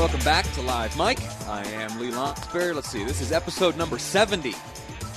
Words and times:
Welcome 0.00 0.20
back 0.20 0.50
to 0.54 0.62
Live 0.62 0.96
Mike. 0.96 1.20
I 1.46 1.62
am 1.72 2.00
Lee 2.00 2.10
Lonsberry. 2.10 2.74
Let's 2.74 2.88
see, 2.88 3.04
this 3.04 3.20
is 3.20 3.32
episode 3.32 3.76
number 3.76 3.98
70. 3.98 4.54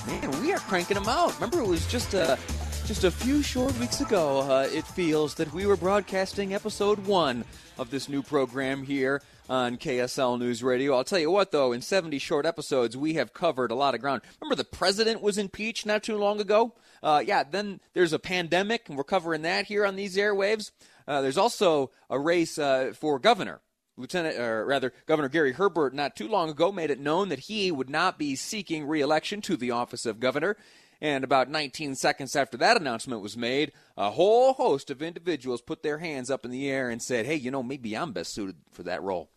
Man, 0.06 0.42
we 0.42 0.52
are 0.52 0.58
cranking 0.58 0.96
them 0.96 1.08
out. 1.08 1.32
Remember, 1.36 1.60
it 1.60 1.66
was 1.66 1.86
just 1.86 2.12
a, 2.12 2.38
just 2.84 3.02
a 3.02 3.10
few 3.10 3.42
short 3.42 3.76
weeks 3.78 4.02
ago, 4.02 4.40
uh, 4.40 4.68
it 4.70 4.86
feels, 4.86 5.36
that 5.36 5.50
we 5.54 5.64
were 5.64 5.78
broadcasting 5.78 6.52
episode 6.52 7.06
one 7.06 7.46
of 7.78 7.90
this 7.90 8.10
new 8.10 8.22
program 8.22 8.82
here 8.82 9.22
on 9.48 9.78
KSL 9.78 10.38
News 10.38 10.62
Radio. 10.62 10.94
I'll 10.94 11.02
tell 11.02 11.18
you 11.18 11.30
what, 11.30 11.50
though, 11.50 11.72
in 11.72 11.80
70 11.80 12.18
short 12.18 12.44
episodes, 12.44 12.94
we 12.94 13.14
have 13.14 13.32
covered 13.32 13.70
a 13.70 13.74
lot 13.74 13.94
of 13.94 14.02
ground. 14.02 14.20
Remember, 14.42 14.54
the 14.54 14.64
president 14.64 15.22
was 15.22 15.38
impeached 15.38 15.86
not 15.86 16.02
too 16.02 16.18
long 16.18 16.42
ago? 16.42 16.74
Uh, 17.02 17.22
yeah, 17.24 17.42
then 17.42 17.80
there's 17.94 18.12
a 18.12 18.18
pandemic, 18.18 18.90
and 18.90 18.98
we're 18.98 19.04
covering 19.04 19.40
that 19.42 19.64
here 19.64 19.86
on 19.86 19.96
these 19.96 20.18
airwaves. 20.18 20.72
Uh, 21.08 21.22
there's 21.22 21.38
also 21.38 21.90
a 22.10 22.18
race 22.18 22.58
uh, 22.58 22.92
for 22.94 23.18
governor. 23.18 23.62
Lieutenant, 23.96 24.38
or 24.38 24.64
rather, 24.66 24.92
Governor 25.06 25.28
Gary 25.28 25.52
Herbert, 25.52 25.94
not 25.94 26.16
too 26.16 26.28
long 26.28 26.50
ago, 26.50 26.72
made 26.72 26.90
it 26.90 26.98
known 26.98 27.28
that 27.28 27.40
he 27.40 27.70
would 27.70 27.90
not 27.90 28.18
be 28.18 28.34
seeking 28.34 28.86
reelection 28.86 29.40
to 29.42 29.56
the 29.56 29.70
office 29.70 30.04
of 30.04 30.20
governor. 30.20 30.56
And 31.00 31.22
about 31.22 31.50
19 31.50 31.94
seconds 31.96 32.34
after 32.34 32.56
that 32.56 32.76
announcement 32.76 33.20
was 33.20 33.36
made, 33.36 33.72
a 33.96 34.10
whole 34.10 34.54
host 34.54 34.90
of 34.90 35.02
individuals 35.02 35.60
put 35.60 35.82
their 35.82 35.98
hands 35.98 36.30
up 36.30 36.44
in 36.44 36.50
the 36.50 36.68
air 36.70 36.88
and 36.88 37.02
said, 37.02 37.26
hey, 37.26 37.34
you 37.36 37.50
know, 37.50 37.62
maybe 37.62 37.96
I'm 37.96 38.12
best 38.12 38.32
suited 38.32 38.56
for 38.72 38.82
that 38.84 39.02
role 39.02 39.30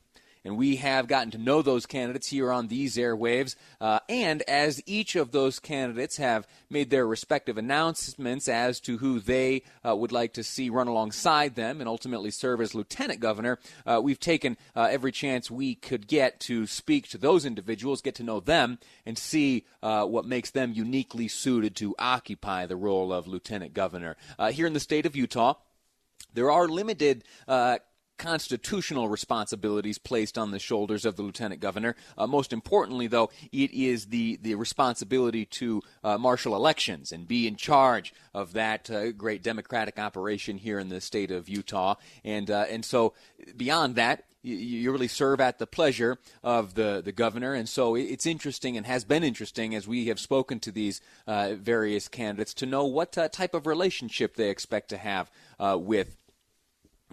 and 0.47 0.57
we 0.57 0.77
have 0.77 1.09
gotten 1.09 1.29
to 1.31 1.37
know 1.37 1.61
those 1.61 1.85
candidates 1.85 2.29
here 2.29 2.53
on 2.53 2.69
these 2.69 2.95
airwaves. 2.95 3.57
Uh, 3.81 3.99
and 4.07 4.41
as 4.43 4.81
each 4.85 5.17
of 5.17 5.31
those 5.31 5.59
candidates 5.59 6.15
have 6.15 6.47
made 6.69 6.89
their 6.89 7.05
respective 7.05 7.57
announcements 7.57 8.47
as 8.47 8.79
to 8.79 8.97
who 8.97 9.19
they 9.19 9.63
uh, 9.85 9.93
would 9.93 10.13
like 10.13 10.31
to 10.33 10.43
see 10.43 10.69
run 10.69 10.87
alongside 10.87 11.55
them 11.55 11.81
and 11.81 11.89
ultimately 11.89 12.31
serve 12.31 12.61
as 12.61 12.73
lieutenant 12.73 13.19
governor, 13.19 13.59
uh, 13.85 13.99
we've 14.01 14.21
taken 14.21 14.55
uh, 14.73 14.87
every 14.89 15.11
chance 15.11 15.51
we 15.51 15.75
could 15.75 16.07
get 16.07 16.39
to 16.39 16.65
speak 16.65 17.09
to 17.09 17.17
those 17.17 17.45
individuals, 17.45 18.01
get 18.01 18.15
to 18.15 18.23
know 18.23 18.39
them, 18.39 18.79
and 19.05 19.17
see 19.17 19.65
uh, 19.83 20.05
what 20.05 20.23
makes 20.23 20.51
them 20.51 20.71
uniquely 20.71 21.27
suited 21.27 21.75
to 21.75 21.93
occupy 21.99 22.65
the 22.65 22.77
role 22.77 23.11
of 23.11 23.27
lieutenant 23.27 23.73
governor. 23.73 24.15
Uh, 24.39 24.49
here 24.49 24.65
in 24.65 24.71
the 24.71 24.79
state 24.79 25.05
of 25.05 25.13
Utah, 25.13 25.55
there 26.33 26.49
are 26.49 26.69
limited 26.69 27.25
uh, 27.49 27.79
constitutional 28.17 29.07
responsibilities 29.09 29.97
placed 29.97 30.37
on 30.37 30.51
the 30.51 30.59
shoulders 30.59 31.05
of 31.05 31.15
the 31.15 31.21
lieutenant 31.21 31.61
governor. 31.61 31.95
Uh, 32.17 32.27
most 32.27 32.51
importantly, 32.51 33.07
though, 33.07 33.29
it 33.51 33.71
is 33.71 34.07
the, 34.07 34.37
the 34.41 34.55
responsibility 34.55 35.45
to 35.45 35.81
uh, 36.03 36.17
marshal 36.17 36.55
elections 36.55 37.11
and 37.11 37.27
be 37.27 37.47
in 37.47 37.55
charge 37.55 38.13
of 38.33 38.53
that 38.53 38.89
uh, 38.89 39.11
great 39.11 39.43
democratic 39.43 39.99
operation 39.99 40.57
here 40.57 40.79
in 40.79 40.89
the 40.89 41.01
state 41.01 41.31
of 41.31 41.47
Utah. 41.47 41.95
And, 42.23 42.49
uh, 42.49 42.65
and 42.69 42.83
so, 42.83 43.13
beyond 43.55 43.95
that, 43.95 44.23
you, 44.43 44.91
really 44.91 45.09
serve 45.09 45.41
at 45.41 45.59
the 45.59 45.67
pleasure 45.67 46.17
of 46.41 46.75
the, 46.75 47.01
the 47.03 47.11
governor. 47.11 47.53
And 47.53 47.67
so 47.67 47.95
it's 47.95 48.25
interesting 48.25 48.77
and 48.77 48.85
has 48.85 49.03
been 49.03 49.23
interesting 49.23 49.75
as 49.75 49.87
we 49.87 50.07
have 50.07 50.21
spoken 50.21 50.61
to 50.61 50.71
these 50.71 51.01
uh, 51.25 51.55
various 51.55 52.07
candidates 52.07 52.53
to 52.55 52.65
know 52.65 52.85
what 52.85 53.17
uh, 53.17 53.27
type 53.27 53.53
of 53.53 53.67
relationship 53.67 54.35
they 54.35 54.49
expect 54.49 54.89
to 54.89 54.97
have 54.97 55.29
with 55.59 56.15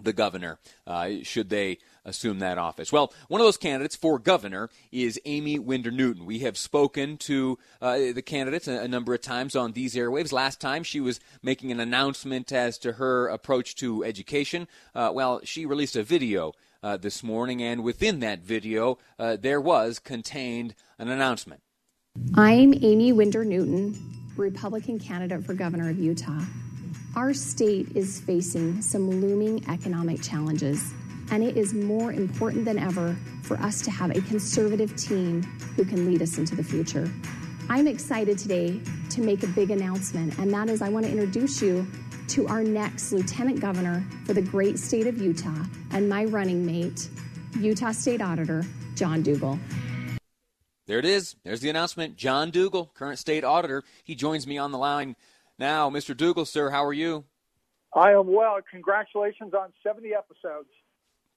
the 0.01 0.13
governor 0.13 0.59
uh, 0.85 1.09
should 1.23 1.49
they 1.49 1.77
assume 2.03 2.39
that 2.39 2.57
office. 2.57 2.91
Well, 2.91 3.13
one 3.27 3.41
of 3.41 3.47
those 3.47 3.57
candidates 3.57 3.95
for 3.95 4.19
governor 4.19 4.69
is 4.91 5.19
Aimee 5.25 5.59
Winder 5.59 5.91
Newton. 5.91 6.25
We 6.25 6.39
have 6.39 6.57
spoken 6.57 7.17
to 7.17 7.57
uh, 7.81 7.97
the 8.13 8.21
candidates 8.21 8.67
a, 8.67 8.81
a, 8.81 8.87
number 8.87 9.13
of 9.13 9.21
times 9.21 9.55
on 9.55 9.71
these 9.71 9.95
airwaves. 9.95 10.31
Last 10.31 10.61
time 10.61 10.83
she 10.83 10.99
was 10.99 11.19
making 11.41 11.71
an 11.71 11.79
announcement 11.79 12.51
as 12.51 12.77
to 12.79 12.93
her 12.93 13.27
approach 13.27 13.75
to 13.75 14.03
education. 14.03 14.67
Uh, 14.93 15.11
well, 15.13 15.41
she 15.43 15.65
released 15.65 15.95
a 15.95 16.03
video 16.03 16.53
uh, 16.83 16.97
this 16.97 17.23
morning, 17.23 17.63
and 17.63 17.83
within 17.83 18.19
that 18.19 18.39
video, 18.39 18.99
uh, 19.17 19.37
there 19.37 19.59
was 19.59 19.97
contained 19.97 20.75
an 20.99 21.09
announcement. 21.09 21.61
I'm 22.35 22.73
Aimee 22.73 23.11
Winder 23.11 23.43
Newton, 23.43 23.97
Republican 24.37 24.99
candidate 24.99 25.43
for 25.43 25.53
governor 25.53 25.89
of 25.89 25.97
Utah. 25.97 26.43
Our 27.15 27.33
state 27.33 27.95
is 27.95 28.19
facing 28.19 28.81
some 28.81 29.09
looming 29.09 29.63
economic 29.69 30.21
challenges, 30.21 30.93
and 31.31 31.45
it 31.45 31.55
is 31.55 31.73
more 31.73 32.11
important 32.11 32.65
than 32.65 32.77
ever 32.77 33.15
for 33.41 33.55
us 33.61 33.81
to 33.83 33.91
have 33.91 34.11
a 34.11 34.19
conservative 34.19 34.97
team 34.97 35.41
who 35.77 35.85
can 35.85 36.05
lead 36.05 36.21
us 36.21 36.37
into 36.37 36.57
the 36.57 36.63
future. 36.63 37.09
I'm 37.69 37.87
excited 37.87 38.37
today 38.37 38.81
to 39.11 39.21
make 39.21 39.43
a 39.43 39.47
big 39.47 39.71
announcement, 39.71 40.37
and 40.39 40.51
that 40.51 40.67
is 40.67 40.81
I 40.81 40.89
want 40.89 41.05
to 41.05 41.11
introduce 41.11 41.61
you 41.61 41.87
to 42.27 42.49
our 42.49 42.63
next 42.63 43.13
Lieutenant 43.13 43.61
Governor 43.61 44.05
for 44.25 44.33
the 44.33 44.41
great 44.41 44.77
state 44.77 45.07
of 45.07 45.17
Utah 45.17 45.63
and 45.91 46.09
my 46.09 46.25
running 46.25 46.65
mate, 46.65 47.07
Utah 47.57 47.93
State 47.93 48.21
Auditor 48.21 48.65
John 48.95 49.23
Dougall. 49.23 49.57
There 50.85 50.99
it 50.99 51.05
is. 51.05 51.37
There's 51.45 51.61
the 51.61 51.69
announcement. 51.69 52.17
John 52.17 52.51
Dougall, 52.51 52.91
current 52.93 53.19
state 53.19 53.45
auditor. 53.45 53.85
He 54.03 54.15
joins 54.15 54.45
me 54.45 54.57
on 54.57 54.73
the 54.73 54.77
line 54.77 55.15
now. 55.57 55.89
Mr. 55.89 56.15
Dougall, 56.15 56.45
sir, 56.45 56.69
how 56.69 56.83
are 56.83 56.93
you? 56.93 57.25
I 57.93 58.11
am 58.11 58.31
well. 58.31 58.57
Congratulations 58.69 59.53
on 59.53 59.71
70 59.81 60.13
episodes. 60.13 60.69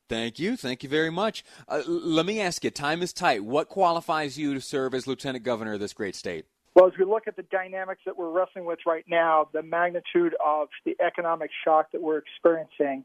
Thank 0.09 0.39
you. 0.39 0.56
Thank 0.56 0.83
you 0.83 0.89
very 0.89 1.11
much. 1.11 1.45
Uh, 1.69 1.83
let 1.87 2.25
me 2.25 2.41
ask 2.41 2.65
you 2.65 2.71
time 2.71 3.03
is 3.03 3.12
tight. 3.12 3.45
What 3.45 3.69
qualifies 3.69 4.39
you 4.39 4.55
to 4.55 4.61
serve 4.61 4.95
as 4.95 5.07
Lieutenant 5.07 5.45
Governor 5.45 5.75
of 5.75 5.81
this 5.81 5.93
great 5.93 6.17
state? 6.17 6.47
Well, 6.75 6.87
as 6.87 6.93
we 6.99 7.05
look 7.05 7.27
at 7.27 7.37
the 7.37 7.43
dynamics 7.43 8.03
that 8.07 8.17
we're 8.17 8.31
wrestling 8.31 8.65
with 8.65 8.78
right 8.87 9.05
now, 9.09 9.49
the 9.53 9.62
magnitude 9.62 10.34
of 10.45 10.69
the 10.84 10.97
economic 11.05 11.51
shock 11.65 11.93
that 11.93 12.01
we're 12.01 12.19
experiencing, 12.19 13.05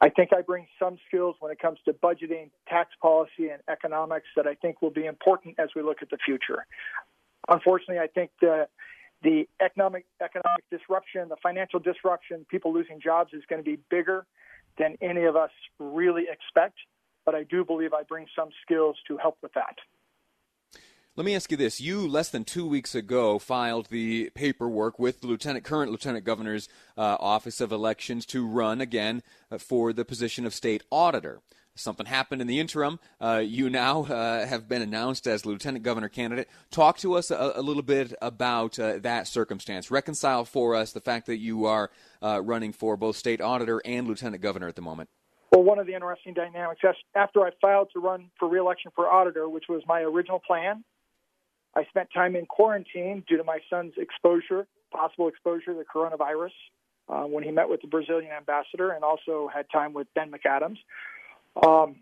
I 0.00 0.08
think 0.08 0.30
I 0.36 0.40
bring 0.40 0.66
some 0.78 0.98
skills 1.06 1.36
when 1.38 1.52
it 1.52 1.58
comes 1.58 1.78
to 1.84 1.92
budgeting, 1.92 2.50
tax 2.68 2.90
policy, 3.00 3.50
and 3.52 3.62
economics 3.68 4.26
that 4.36 4.46
I 4.46 4.54
think 4.54 4.82
will 4.82 4.90
be 4.90 5.04
important 5.04 5.56
as 5.58 5.68
we 5.76 5.82
look 5.82 5.98
at 6.02 6.10
the 6.10 6.18
future. 6.24 6.66
Unfortunately, 7.48 7.98
I 7.98 8.08
think 8.08 8.30
the 8.40 8.68
the 9.24 9.48
economic 9.60 10.04
economic 10.22 10.64
disruption, 10.70 11.28
the 11.28 11.36
financial 11.42 11.80
disruption, 11.80 12.46
people 12.48 12.72
losing 12.72 13.00
jobs 13.00 13.32
is 13.32 13.42
going 13.48 13.64
to 13.64 13.68
be 13.68 13.78
bigger 13.90 14.26
than 14.78 14.96
any 15.00 15.24
of 15.24 15.34
us 15.34 15.50
really 15.80 16.24
expect. 16.30 16.76
But 17.24 17.34
I 17.34 17.44
do 17.44 17.64
believe 17.64 17.94
I 17.94 18.02
bring 18.02 18.26
some 18.36 18.50
skills 18.62 18.96
to 19.08 19.16
help 19.16 19.38
with 19.42 19.54
that. 19.54 19.76
Let 21.16 21.24
me 21.24 21.34
ask 21.34 21.50
you 21.50 21.56
this: 21.56 21.80
You 21.80 22.06
less 22.06 22.28
than 22.28 22.44
two 22.44 22.66
weeks 22.66 22.94
ago 22.94 23.38
filed 23.38 23.86
the 23.86 24.30
paperwork 24.34 24.98
with 24.98 25.22
the 25.22 25.26
lieutenant, 25.26 25.64
current 25.64 25.90
lieutenant 25.90 26.24
governor's 26.24 26.68
uh, 26.98 27.16
office 27.18 27.60
of 27.60 27.72
elections 27.72 28.26
to 28.26 28.46
run 28.46 28.80
again 28.80 29.22
uh, 29.50 29.58
for 29.58 29.92
the 29.92 30.04
position 30.04 30.44
of 30.44 30.52
state 30.52 30.82
auditor. 30.90 31.40
Something 31.76 32.06
happened 32.06 32.40
in 32.40 32.46
the 32.46 32.60
interim. 32.60 33.00
Uh, 33.20 33.42
you 33.44 33.68
now 33.68 34.04
uh, 34.04 34.46
have 34.46 34.68
been 34.68 34.80
announced 34.80 35.26
as 35.26 35.44
lieutenant 35.44 35.84
governor 35.84 36.08
candidate. 36.08 36.48
Talk 36.70 36.98
to 36.98 37.14
us 37.14 37.32
a, 37.32 37.54
a 37.56 37.62
little 37.62 37.82
bit 37.82 38.14
about 38.22 38.78
uh, 38.78 38.98
that 39.00 39.26
circumstance. 39.26 39.90
Reconcile 39.90 40.44
for 40.44 40.76
us 40.76 40.92
the 40.92 41.00
fact 41.00 41.26
that 41.26 41.38
you 41.38 41.64
are 41.64 41.90
uh, 42.22 42.40
running 42.40 42.72
for 42.72 42.96
both 42.96 43.16
state 43.16 43.40
auditor 43.40 43.82
and 43.84 44.06
lieutenant 44.06 44.40
governor 44.40 44.68
at 44.68 44.76
the 44.76 44.82
moment. 44.82 45.08
Well, 45.50 45.64
one 45.64 45.80
of 45.80 45.88
the 45.88 45.94
interesting 45.94 46.32
dynamics 46.32 46.80
after 47.16 47.40
I 47.40 47.50
filed 47.60 47.88
to 47.94 47.98
run 47.98 48.30
for 48.38 48.48
reelection 48.48 48.92
for 48.94 49.10
auditor, 49.10 49.48
which 49.48 49.64
was 49.68 49.82
my 49.88 50.02
original 50.02 50.38
plan, 50.38 50.84
I 51.74 51.84
spent 51.86 52.08
time 52.14 52.36
in 52.36 52.46
quarantine 52.46 53.24
due 53.28 53.36
to 53.36 53.44
my 53.44 53.58
son's 53.68 53.94
exposure, 53.96 54.68
possible 54.92 55.26
exposure 55.26 55.74
to 55.74 55.84
coronavirus, 55.92 56.52
uh, 57.08 57.24
when 57.24 57.42
he 57.42 57.50
met 57.50 57.68
with 57.68 57.80
the 57.82 57.88
Brazilian 57.88 58.30
ambassador, 58.30 58.92
and 58.92 59.02
also 59.02 59.50
had 59.52 59.66
time 59.72 59.92
with 59.92 60.06
Ben 60.14 60.30
McAdams. 60.30 60.78
Um, 61.62 61.96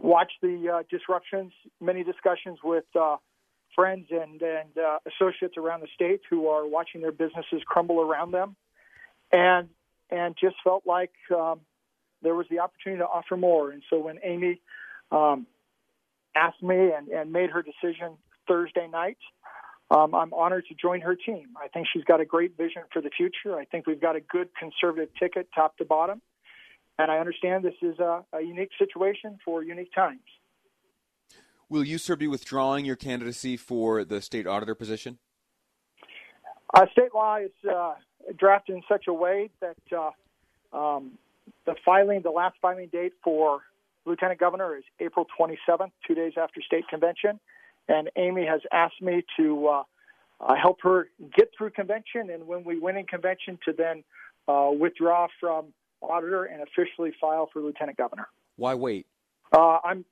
watch 0.00 0.32
the 0.42 0.78
uh, 0.78 0.82
disruptions, 0.90 1.52
many 1.80 2.04
discussions 2.04 2.58
with 2.62 2.84
uh, 2.98 3.16
friends 3.74 4.06
and, 4.10 4.40
and 4.40 4.78
uh, 4.78 4.98
associates 5.06 5.54
around 5.56 5.80
the 5.80 5.88
state 5.94 6.20
who 6.30 6.48
are 6.48 6.66
watching 6.66 7.00
their 7.00 7.12
businesses 7.12 7.62
crumble 7.66 8.00
around 8.00 8.32
them, 8.32 8.56
and 9.32 9.68
and 10.10 10.36
just 10.40 10.56
felt 10.62 10.84
like 10.86 11.12
um, 11.34 11.60
there 12.22 12.34
was 12.34 12.46
the 12.50 12.60
opportunity 12.60 13.00
to 13.00 13.06
offer 13.06 13.36
more. 13.36 13.70
And 13.70 13.82
so 13.90 13.98
when 13.98 14.18
Aimee 14.22 14.60
um, 15.10 15.46
asked 16.36 16.62
me 16.62 16.92
and, 16.92 17.08
and 17.08 17.32
made 17.32 17.50
her 17.50 17.62
decision 17.62 18.16
Thursday 18.46 18.86
night, 18.86 19.18
um, 19.90 20.14
I'm 20.14 20.32
honored 20.32 20.66
to 20.68 20.74
join 20.74 21.00
her 21.02 21.16
team. 21.16 21.48
I 21.62 21.68
think 21.68 21.86
she's 21.92 22.04
got 22.04 22.20
a 22.20 22.24
great 22.24 22.56
vision 22.56 22.82
for 22.92 23.02
the 23.02 23.10
future. 23.10 23.58
I 23.58 23.64
think 23.64 23.86
we've 23.86 24.00
got 24.00 24.16
a 24.16 24.20
good 24.20 24.48
conservative 24.58 25.08
ticket, 25.18 25.48
top 25.54 25.76
to 25.78 25.84
bottom. 25.84 26.20
And 26.98 27.10
I 27.10 27.18
understand 27.18 27.64
this 27.64 27.74
is 27.82 27.98
a, 27.98 28.24
a 28.32 28.40
unique 28.40 28.70
situation 28.78 29.38
for 29.44 29.62
unique 29.62 29.92
times. 29.94 30.20
Will 31.68 31.84
you, 31.84 31.98
sir, 31.98 32.14
be 32.14 32.28
withdrawing 32.28 32.84
your 32.84 32.96
candidacy 32.96 33.56
for 33.56 34.04
the 34.04 34.20
state 34.20 34.46
auditor 34.46 34.74
position? 34.74 35.18
Uh, 36.72 36.86
state 36.92 37.14
law 37.14 37.36
is 37.36 37.50
uh, 37.68 37.94
drafted 38.36 38.76
in 38.76 38.82
such 38.88 39.06
a 39.08 39.12
way 39.12 39.50
that 39.60 39.76
uh, 39.96 40.76
um, 40.76 41.12
the 41.66 41.74
filing, 41.84 42.20
the 42.22 42.30
last 42.30 42.56
filing 42.60 42.88
date 42.88 43.12
for 43.22 43.62
lieutenant 44.04 44.38
governor 44.38 44.76
is 44.76 44.84
April 45.00 45.26
27th, 45.38 45.90
two 46.06 46.14
days 46.14 46.34
after 46.36 46.60
state 46.60 46.86
convention. 46.88 47.40
And 47.88 48.10
Aimee 48.16 48.46
has 48.46 48.60
asked 48.72 49.00
me 49.00 49.24
to 49.36 49.68
uh, 49.68 49.82
uh, 50.40 50.54
help 50.60 50.78
her 50.82 51.08
get 51.36 51.50
through 51.56 51.70
convention, 51.70 52.30
and 52.30 52.46
when 52.46 52.64
we 52.64 52.78
win 52.78 52.96
in 52.96 53.06
convention, 53.06 53.58
to 53.64 53.72
then 53.72 54.04
uh, 54.48 54.70
withdraw 54.78 55.28
from 55.40 55.66
auditor 56.10 56.44
and 56.44 56.62
officially 56.62 57.12
file 57.20 57.48
for 57.52 57.62
lieutenant 57.62 57.98
governor. 57.98 58.28
Why 58.56 58.74
wait? 58.74 59.06
Uh, 59.52 59.78
I'm 59.84 60.04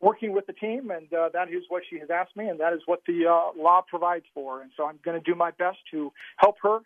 working 0.00 0.32
with 0.32 0.46
the 0.46 0.52
team, 0.52 0.90
and 0.90 1.12
uh, 1.12 1.30
that 1.32 1.48
is 1.48 1.62
what 1.68 1.82
she 1.88 1.98
has 1.98 2.10
asked 2.10 2.36
me, 2.36 2.48
and 2.48 2.60
that 2.60 2.72
is 2.72 2.80
what 2.86 3.02
the 3.06 3.26
uh, 3.26 3.60
law 3.60 3.82
provides 3.88 4.26
for. 4.34 4.62
And 4.62 4.70
so 4.76 4.86
I'm 4.86 4.98
going 5.04 5.18
to 5.18 5.24
do 5.24 5.34
my 5.34 5.50
best 5.52 5.78
to 5.92 6.12
help 6.36 6.56
her 6.62 6.80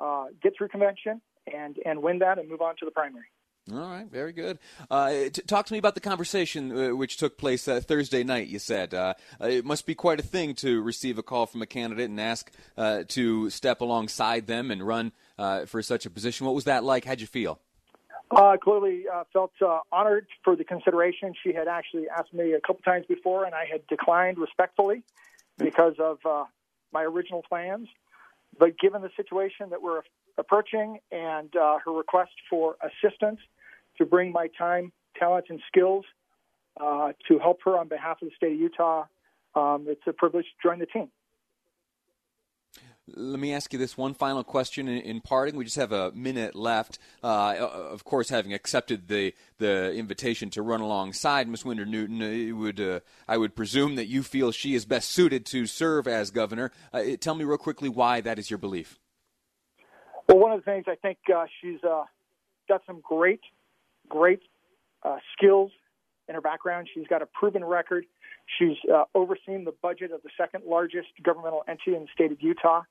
uh, 0.00 0.26
get 0.42 0.54
through 0.56 0.68
convention 0.68 1.20
and 1.52 1.76
and 1.84 2.02
win 2.02 2.18
that 2.18 2.38
and 2.38 2.48
move 2.48 2.60
on 2.60 2.76
to 2.76 2.84
the 2.84 2.90
primary. 2.90 3.26
All 3.70 3.80
right, 3.80 4.10
very 4.10 4.32
good. 4.32 4.58
Uh, 4.90 5.10
t- 5.10 5.42
talk 5.42 5.66
to 5.66 5.72
me 5.74 5.78
about 5.78 5.94
the 5.94 6.00
conversation 6.00 6.72
uh, 6.72 6.96
which 6.96 7.18
took 7.18 7.36
place 7.36 7.68
uh, 7.68 7.80
Thursday 7.80 8.24
night. 8.24 8.48
You 8.48 8.58
said 8.58 8.94
uh, 8.94 9.14
it 9.40 9.64
must 9.64 9.84
be 9.84 9.94
quite 9.94 10.18
a 10.20 10.22
thing 10.22 10.54
to 10.56 10.80
receive 10.80 11.18
a 11.18 11.22
call 11.22 11.44
from 11.44 11.60
a 11.60 11.66
candidate 11.66 12.08
and 12.08 12.18
ask 12.18 12.50
uh, 12.78 13.02
to 13.08 13.50
step 13.50 13.82
alongside 13.82 14.46
them 14.46 14.70
and 14.70 14.86
run 14.86 15.12
uh, 15.38 15.66
for 15.66 15.82
such 15.82 16.06
a 16.06 16.10
position. 16.10 16.46
What 16.46 16.54
was 16.54 16.64
that 16.64 16.82
like? 16.82 17.04
How'd 17.04 17.20
you 17.20 17.26
feel? 17.26 17.60
Uh, 18.30 18.56
clearly 18.62 19.04
uh, 19.12 19.24
felt 19.32 19.52
uh, 19.64 19.80
honored 19.90 20.26
for 20.44 20.54
the 20.54 20.64
consideration. 20.64 21.32
She 21.42 21.54
had 21.54 21.66
actually 21.66 22.08
asked 22.08 22.34
me 22.34 22.52
a 22.52 22.60
couple 22.60 22.82
times 22.82 23.06
before, 23.06 23.44
and 23.44 23.54
I 23.54 23.64
had 23.70 23.86
declined 23.86 24.38
respectfully 24.38 25.02
because 25.56 25.94
of 25.98 26.18
my 26.92 27.02
original 27.02 27.42
plans. 27.48 27.88
But 28.58 28.78
given 28.78 29.02
the 29.02 29.10
situation 29.16 29.70
that 29.70 29.80
we're 29.80 30.02
approaching 30.36 30.98
and 31.10 31.48
her 31.54 31.92
request 31.92 32.32
for 32.50 32.76
assistance, 32.82 33.40
to 33.98 34.06
bring 34.06 34.32
my 34.32 34.48
time, 34.56 34.92
talents, 35.18 35.48
and 35.50 35.60
skills 35.66 36.04
uh, 36.80 37.12
to 37.28 37.38
help 37.38 37.58
her 37.64 37.76
on 37.76 37.88
behalf 37.88 38.22
of 38.22 38.28
the 38.28 38.34
state 38.36 38.52
of 38.52 38.58
Utah. 38.58 39.04
Um, 39.54 39.86
it's 39.88 40.02
a 40.06 40.12
privilege 40.12 40.44
to 40.44 40.68
join 40.68 40.78
the 40.78 40.86
team. 40.86 41.08
Let 43.14 43.40
me 43.40 43.54
ask 43.54 43.72
you 43.72 43.78
this 43.78 43.96
one 43.96 44.14
final 44.14 44.44
question 44.44 44.88
in, 44.88 44.98
in 44.98 45.20
parting. 45.20 45.56
We 45.56 45.64
just 45.64 45.76
have 45.76 45.92
a 45.92 46.12
minute 46.12 46.54
left. 46.54 46.98
Uh, 47.22 47.56
of 47.56 48.04
course, 48.04 48.28
having 48.28 48.52
accepted 48.52 49.08
the 49.08 49.34
the 49.58 49.92
invitation 49.92 50.50
to 50.50 50.62
run 50.62 50.80
alongside 50.80 51.48
Miss 51.48 51.64
Winder 51.64 51.86
Newton, 51.86 52.20
it 52.22 52.52
would 52.52 52.80
uh, 52.80 53.00
I 53.26 53.36
would 53.36 53.54
presume 53.54 53.96
that 53.96 54.06
you 54.06 54.22
feel 54.22 54.52
she 54.52 54.74
is 54.74 54.84
best 54.84 55.10
suited 55.10 55.46
to 55.46 55.66
serve 55.66 56.06
as 56.06 56.30
governor. 56.30 56.72
Uh, 56.92 57.16
tell 57.20 57.34
me 57.34 57.44
real 57.44 57.58
quickly 57.58 57.88
why 57.88 58.20
that 58.20 58.38
is 58.38 58.50
your 58.50 58.58
belief. 58.58 58.98
Well, 60.28 60.38
one 60.38 60.52
of 60.52 60.60
the 60.60 60.70
things 60.70 60.84
I 60.88 60.96
think 60.96 61.18
uh, 61.34 61.46
she's 61.60 61.82
uh, 61.84 62.04
got 62.68 62.82
some 62.86 63.00
great 63.02 63.40
great 64.08 64.40
uh, 65.02 65.16
skills 65.36 65.70
in 66.28 66.34
her 66.34 66.40
background. 66.40 66.88
She's 66.92 67.06
got 67.06 67.22
a 67.22 67.26
proven 67.26 67.64
record. 67.64 68.04
She's 68.58 68.76
uh, 68.92 69.04
overseen 69.14 69.64
the 69.64 69.74
budget 69.82 70.12
of 70.12 70.22
the 70.22 70.30
second 70.36 70.64
largest 70.66 71.08
governmental 71.22 71.64
entity 71.68 71.94
in 71.94 72.02
the 72.02 72.08
state 72.12 72.32
of 72.32 72.40
Utah. 72.40 72.82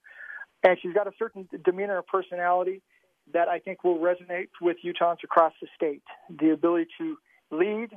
And 0.64 0.78
she's 0.82 0.94
got 0.94 1.08
a 1.08 1.12
certain 1.18 1.48
demeanor 1.64 1.98
and 1.98 2.08
personality 2.08 2.82
that 3.34 3.48
I 3.48 3.60
think 3.60 3.84
will 3.84 4.00
resonate 4.00 4.48
with 4.62 4.78
Utahns 4.84 5.24
across 5.24 5.54
the 5.62 5.68
state. 5.76 6.04
The 6.30 6.52
ability 6.52 6.88
to 6.98 7.18
lead 7.52 7.90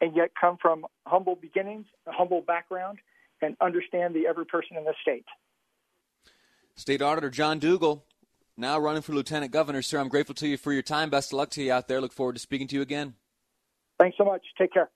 and 0.00 0.14
yet 0.14 0.30
come 0.38 0.58
from 0.60 0.86
humble 1.06 1.36
beginnings, 1.36 1.86
a 2.06 2.12
humble 2.12 2.42
background, 2.42 2.98
and 3.40 3.56
understand 3.60 4.14
the 4.14 4.26
every 4.26 4.44
person 4.44 4.76
in 4.76 4.84
the 4.84 4.94
state. 5.00 5.24
State 6.76 7.02
Auditor 7.02 7.30
John 7.30 7.58
Dougall, 7.58 8.04
now 8.56 8.78
running 8.78 9.02
for 9.02 9.12
lieutenant 9.12 9.52
governor. 9.52 9.80
Sir, 9.80 9.98
I'm 9.98 10.08
grateful 10.08 10.34
to 10.36 10.48
you 10.48 10.56
for 10.56 10.72
your 10.72 10.82
time. 10.82 11.08
Best 11.10 11.32
of 11.32 11.38
luck 11.38 11.50
to 11.50 11.62
you 11.62 11.72
out 11.72 11.88
there. 11.88 12.00
Look 12.00 12.12
forward 12.12 12.34
to 12.34 12.40
speaking 12.40 12.66
to 12.68 12.76
you 12.76 12.82
again. 12.82 13.14
Thanks 13.98 14.16
so 14.18 14.24
much. 14.24 14.42
Take 14.58 14.72
care. 14.72 14.90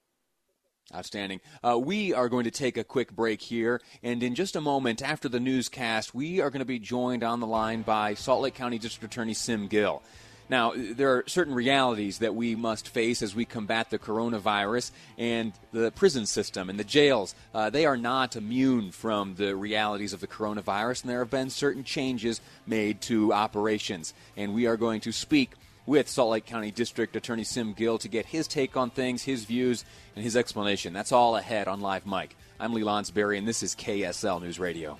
Outstanding. 0.93 1.39
Uh, 1.63 1.77
we 1.77 2.13
are 2.13 2.29
going 2.29 2.45
to 2.45 2.51
take 2.51 2.75
a 2.75 2.83
quick 2.83 3.15
break 3.15 3.41
here, 3.41 3.79
and 4.01 4.23
in 4.23 4.33
just 4.33 4.55
a 4.55 4.61
moment 4.61 5.03
after 5.03 5.29
the 5.29 5.39
newscast, 5.39 6.15
we 6.15 6.41
are 6.41 6.49
going 6.49 6.61
to 6.61 6.65
be 6.65 6.79
joined 6.79 7.23
on 7.23 7.39
the 7.39 7.47
line 7.47 7.83
by 7.83 8.15
Salt 8.15 8.41
Lake 8.41 8.55
County 8.55 8.79
District 8.79 9.13
Attorney 9.13 9.35
Sim 9.35 9.67
Gill. 9.67 10.01
Now, 10.49 10.73
there 10.75 11.11
are 11.11 11.23
certain 11.27 11.53
realities 11.53 12.17
that 12.17 12.33
we 12.33 12.55
must 12.55 12.89
face 12.89 13.21
as 13.21 13.35
we 13.35 13.45
combat 13.45 13.91
the 13.91 13.99
coronavirus 13.99 14.89
and 15.15 15.53
the 15.71 15.91
prison 15.91 16.25
system 16.25 16.71
and 16.71 16.79
the 16.79 16.83
jails. 16.83 17.35
Uh, 17.53 17.69
they 17.69 17.85
are 17.85 17.97
not 17.97 18.35
immune 18.35 18.91
from 18.91 19.35
the 19.35 19.55
realities 19.55 20.11
of 20.11 20.21
the 20.21 20.27
coronavirus, 20.27 21.03
and 21.03 21.11
there 21.11 21.19
have 21.19 21.29
been 21.29 21.51
certain 21.51 21.83
changes 21.83 22.41
made 22.65 22.99
to 23.01 23.31
operations. 23.31 24.15
And 24.35 24.55
we 24.55 24.65
are 24.65 24.75
going 24.75 25.01
to 25.01 25.11
speak 25.11 25.51
with 25.85 26.09
Salt 26.09 26.31
Lake 26.31 26.45
County 26.45 26.71
District 26.71 27.15
Attorney 27.15 27.43
Sim 27.43 27.73
Gill 27.73 27.97
to 27.99 28.07
get 28.07 28.25
his 28.25 28.47
take 28.47 28.75
on 28.75 28.89
things, 28.89 29.23
his 29.23 29.45
views, 29.45 29.85
and 30.15 30.23
his 30.23 30.35
explanation. 30.35 30.93
That's 30.93 31.11
all 31.11 31.35
ahead 31.35 31.67
on 31.67 31.81
Live 31.81 32.05
Mike. 32.05 32.35
I'm 32.59 32.73
Lee 32.73 32.81
Lonsberry, 32.81 33.37
and 33.37 33.47
this 33.47 33.63
is 33.63 33.75
KSL 33.75 34.41
News 34.41 34.59
Radio. 34.59 34.97